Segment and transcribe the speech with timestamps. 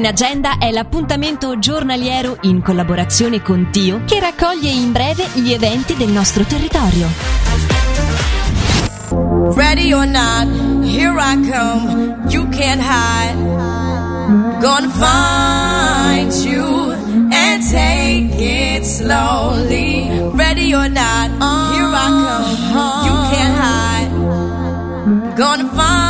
[0.00, 5.94] In agenda è l'appuntamento giornaliero in collaborazione con Tio che raccoglie in breve gli eventi
[5.94, 7.06] del nostro territorio.
[9.54, 10.48] Ready or not,
[10.86, 12.16] here I come.
[12.30, 13.36] You can't hide.
[14.62, 16.92] Gonna find you
[17.30, 20.08] and take it slowly.
[20.32, 21.28] Ready or not,
[21.74, 22.08] here I
[22.72, 23.04] come.
[23.04, 24.10] You can't hide.
[25.36, 26.09] Gonna find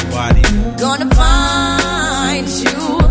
[0.97, 3.10] gonna find you.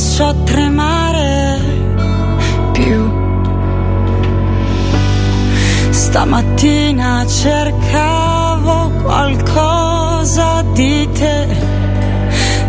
[0.00, 1.60] so tremare
[2.72, 3.12] più.
[5.90, 11.46] Stamattina cercavo qualcosa di te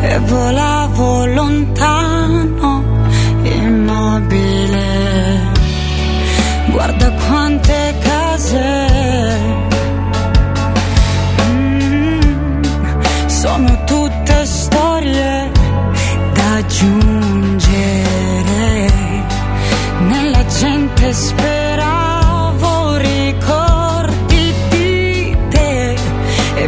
[0.01, 2.00] e volavo lontano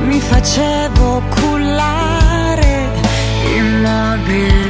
[0.07, 2.89] mi facevo cullare
[3.57, 4.62] immobile.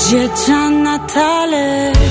[0.00, 2.09] Dziecia na talerz